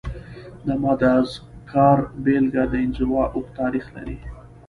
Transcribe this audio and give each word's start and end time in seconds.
د 0.65 0.67
ماداګاسکار 0.83 1.97
بېلګه 2.23 2.63
د 2.71 2.73
انزوا 2.85 3.23
اوږد 3.35 3.55
تاریخ 3.59 3.85
لري. 3.95 4.17